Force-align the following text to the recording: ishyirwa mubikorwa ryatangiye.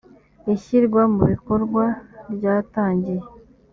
ishyirwa 0.53 1.01
mubikorwa 1.13 1.83
ryatangiye. 2.33 3.21